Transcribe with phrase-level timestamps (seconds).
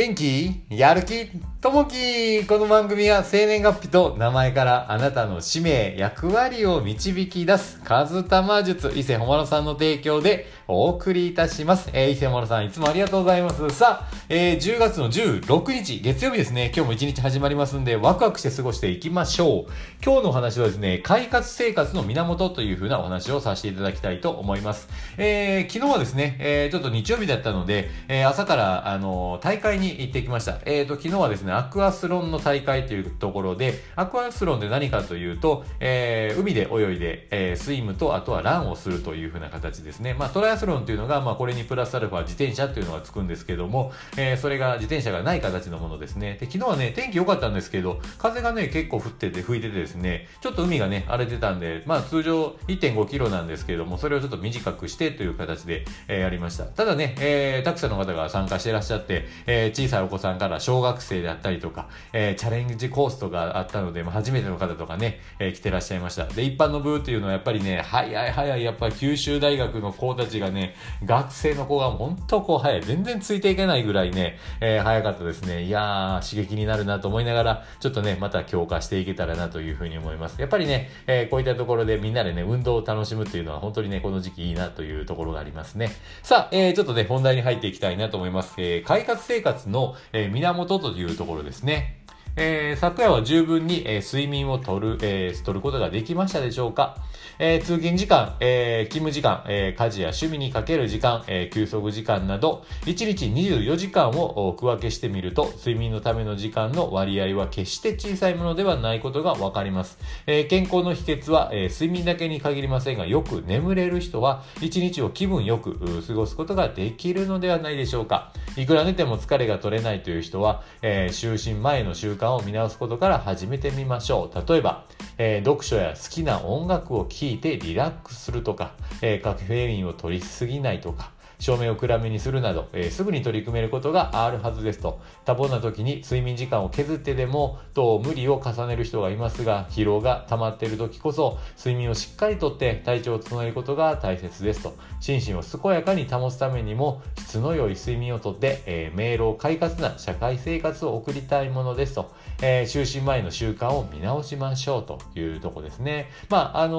[0.00, 0.62] 元気？
[0.70, 1.28] やる気？
[1.60, 11.90] ともきこの番組は生年月日と名前からあなたの使命、役割を導き出す、カズタマ術、伊勢ほまろさんの提供でお送りいたします。
[11.92, 13.68] えー、伊勢ほまろさんいつもありがとうございます。
[13.68, 19.72] さあ、えー、10月の16日、月曜日ですね、今日も一日始まりますんで、ワクワクして過ごしていきましょう。
[20.02, 24.88] 今日のお話はですね、快活生活の源というふうなお話をさせていただきたいと思います。
[25.18, 30.60] えー、昨日はですね、えー、ちょっと日曜日だったので、えー、朝から、あの大会に行ってきました。
[30.64, 40.14] えーと、昨日はですね、ね、アクアスロンの大会というところで、アクアスロンで何かというと、えー、海で泳いで、えー、スイムと、あとはランをするというふうな形ですね。
[40.14, 46.38] まあ、トライアスロンというのが、まあ、これにプラスアルファ自転車っていうのがつくんですけども、えー、それが自転車がない形のものですね。
[46.40, 56.64] で、昨日はね、天気良かったんですけど、風がね、結構降ってて、吹いててですね、ちょっと海がね、荒れてたんで、まあ、通常1.5キロなんですけども、それをちょっと短くしてという形で、えー、やりました。
[56.64, 66.24] ただね、えー、たくさんの方が参加していらっしゃって、えー、小さいお子さんから小学生であったりとか、えー、チャレンジコースとかあったので、まあ、初めての方とかね、えー、来てらっしゃいました。
[66.26, 70.74] で、一般の部っていうのはやっぱりね、早い早い、やっぱ九州大学の子たちがね、
[71.04, 72.82] 学生の子が本当こう早い。
[72.82, 75.64] 全然ついていけないぐらいね、えー、早かったですね。
[75.64, 80.40] いやー、刺激になるなと思いながら、ちょっとね、また強化していけたらなというふうに思います。
[80.40, 85.90] やっぱりね、えー、こういったところでみんなでね、運動を楽しむっていうのは本当にね、この時期いいなというところがありますね。
[86.22, 88.54] さあ、えー、ちょっとね、本題に入っていきたいなと思います。
[88.58, 91.99] えー、快活生活の、えー、源というところですね。
[92.36, 96.96] えー、昨夜は十分に、えー、睡眠をとる、えー、取ることができましたでしょうか、
[97.38, 109.98] えー、通勤時間、えー、勤務時間、えー、家事や趣味にかける時間、えー、休息時間など、1日24時間を区分けしてみると、睡眠のための時間の割合は決して小さいものではないことがわかります。
[110.26, 118.32] えー、健康の秘訣は、えー、睡眠だけに限りませんが、よく眠れる人は、1日を気分よく過ごすことができるのではないでしょうか？
[118.56, 124.48] いくら寝ても疲れが取れないという人は、えー、就寝前の習慣を見直すことから始めてみましょう。
[124.48, 124.84] 例えば、
[125.18, 135.00] えー、読書や好きな音楽を聴いてリラックスするとか、えー、カフェインを取りすぎないとか、照明を暗めにするなど、えー、すぐに取り組めることがあるはずですと。
[135.24, 144.76] 多忙な時に睡眠時間を削ってでも、と無理を重ねる人がいますが、疲労が溜まっている時こそ、睡眠をしっかりとって体調を整えることが大切ですと。
[145.00, 152.12] 心身を健やかに保つためにも、質の良い睡眠をとって、えー、明朗快活な社会生活を送りたいものですと。
[152.42, 156.10] えー、就寝前の習慣を見直しましょうというとこですね。
[156.28, 156.74] まあ、あの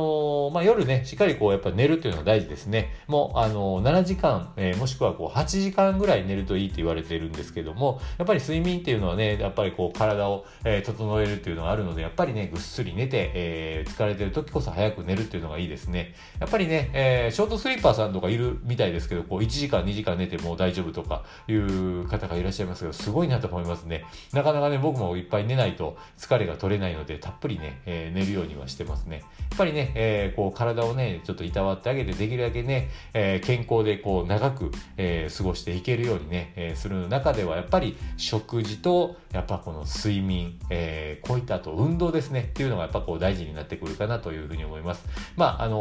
[0.50, 2.94] ー、まあ、夜ね、しっかりこう、やっぱ寝るっていうのが大事ですね。
[3.08, 16.14] もう、あの7時間えー、もしくはこう8時間ぐらい寝るといいと言われているんですけども、やっぱり睡眠っていうのはね、やっぱりこう体を、えー、整えるっていうのがあるので、やっぱりね、ぐっすり寝て、えー、疲れてる時こそ早く寝るっていうのがいいですね。
[16.40, 24.06] やっぱりね、えー、ショートスリーパーさんとかいるみたいですけど、こう1時間2時間寝ても大丈夫とかいう方がいらっしゃいますけど、すごいなと思いますね。
[24.34, 29.18] なかなかね、僕もいっぱい寝ないと疲れが取れないので、たっぷりね、えー、寝るようにはしてますね。
[29.18, 45.06] やっぱりね、えー、こう体をね、ちょっといたわってあげて、できるだけね、えー、健康でこう長く、えー、過ごしていけるようにね、えー、する中ではやっぱり食事とやっぱこの睡眠、えー、こういったあと運動ですねっていうのがやっぱこう大事になってくるかなというふうに思います。
[45.36, 45.76] まあ、あの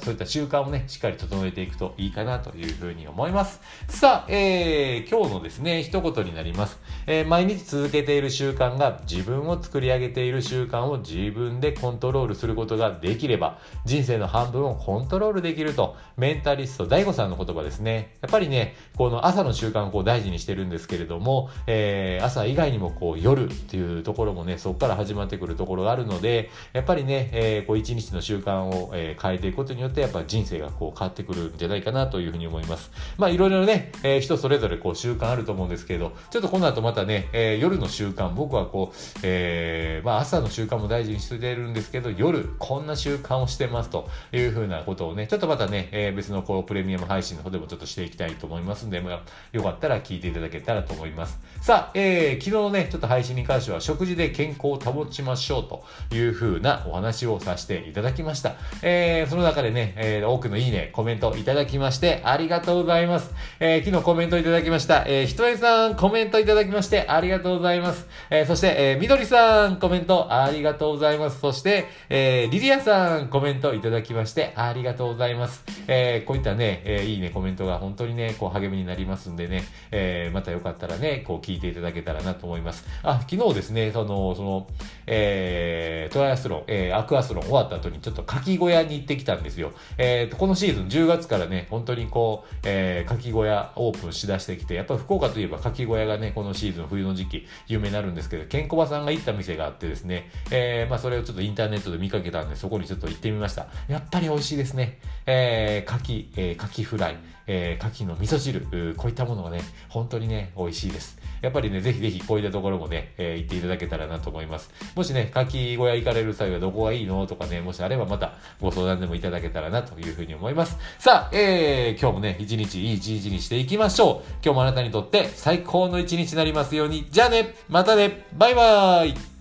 [0.00, 3.60] ー、そういった習慣をね、しっかり整えていくといいかなというふうに思います。
[3.88, 6.78] さあ、えー、今日のですね、一言になります。
[7.06, 17.85] えー、毎日続けている習慣が自分を作り上げている習慣を自分でコントロールすることができれば、人生の半分をコントロールできると、メンタリスト DAIGO さんの言葉ですね。
[17.86, 32.90] ねやっぱりね、この朝の習慣をこう大事にしてるんですけれども、えー、朝以外にもこう夜っていうところもね、そこから始まってくるところがあるので、やっぱりね、えー、こう一日の習慣を、え、変えていくことによって、やっぱ人生がこう変わってくるんじゃないかなというふうに思います。
[33.16, 51.38] まあいろいろね、えー、人それぞれこう習慣あると思うんですけど、ちょっとこの後またね、えー、夜の習慣、僕はこう、えー、まあ朝の習慣も大事にしてるんですけど、夜こんな習慣をしてますというふうなことをね、ちょっとまたね、えー、別のこうプレミアム配信の方でもちょっととしていきたいと思いますんで、まあ、よかったら聞いていただけたらと思います。
[51.60, 55.84] さあ、えー、昨日のね、ちょっと配信に関しては食事で健康を保ちましょうと
[56.14, 58.54] いうふうなお話をさせていただきました。
[58.82, 63.34] えー、その中でね、えー、多くのいいね、コメントいただきましてありがとうございます。
[63.60, 65.04] えー、昨日コメントいただきました。
[65.06, 68.06] えー、ひとえさんコメントいただきましてありがとうございます。
[68.30, 71.40] えー、そして、えー、みどりさんコメントありがとうございます。
[71.40, 75.64] そして、えー、リリアさんコメントいただきましてありがとうございます。
[75.88, 82.84] えー、こういったね、えー、いいね、コメントントが本当にね、こう励みになりますんでね、えー、またよかったらね、こう聞いていただけたらなと思います。
[83.02, 84.68] あ、昨日ですね、その、その、
[85.06, 89.72] えー、トライアスロン、えー、アクアスロン終わった後にちょっと牡蠣小屋に行ってきたんですよ。
[89.98, 103.66] えー、このシーズン10月からね、本当にこう、えー、牡蠣小屋オープンしだしてきて、やっぱ福岡といえば牡蠣小屋がね、このシーズン冬の時期有名になるんですけど、ケンコバさんが行った店があってですね、えー、まあそれをちょっとインターネットで見かけたんで、そこにちょっと行ってみました。
[103.88, 104.98] やっぱり美味しいですね。
[105.26, 107.16] えー、牡蠣、えー、牡蠣フライ、
[107.46, 111.18] えー、牡蠣の味噌汁、こういったものがね、本当にね、美味しいです。
[111.42, 114.70] やっぱりね、ぜひぜひこういったところもね、えー、行っていただけたらなと思います。
[114.94, 120.78] もしね、牡蠣小屋行かれる際はどこがいいのとかね、もしあればまたご相談でもいただけたらなというふうに思います。
[120.98, 124.32] さあ、えー、今日もね、一日いい一日にしていきましょう。
[124.42, 127.06] 今日もあなたにとって最高の一日になりますように。
[127.10, 129.35] じゃあね、またね、バイバーイ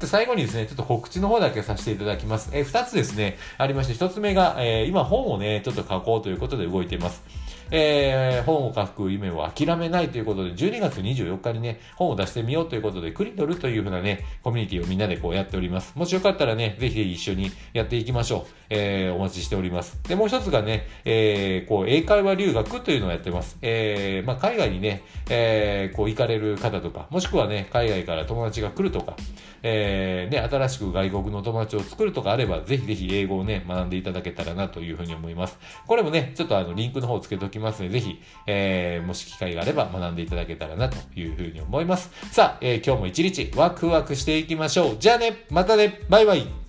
[0.00, 2.50] で、最後にですね、ちょっと告知の方だけさせていただきます。
[2.52, 7.22] えー、二つですね、ありまして、一つ目が、えー、今本をね、ちょっと書こうということで動いています。
[7.70, 15.92] えー、本を書く夢を諦めないということで、12月24日にね、本を出してみようということで、クリトルというふうなね、コミュニティをみんなでこうやっております。
[15.96, 18.58] もしよかったらね、ぜひ一緒にやっていきましょう。
[18.70, 19.98] えー、お待ちしております。
[20.04, 23.58] で、もう一つがね、えー、こう、英会話留学というのをやってます。
[23.62, 29.16] えー、まあ、海外にね、えー、こう、行かれる方とか、もしくはね、海外から友達が来るとか、
[29.62, 35.58] えー、ね、新しく外国の友達を作るとかあれば、ぜひぜひ英語をね、学んでいただけたらなというふうに思います。
[35.86, 42.10] これもね、ちょっとあの、リンクの方をつけておきますので、ぜひ、えー、もし機会があれば学んでいただけたらなというふうに思います。
[42.32, 44.96] さあ、えー、今日も一日ワクワクしていきましょう。
[44.98, 46.67] じゃあね、またね、バイバイ。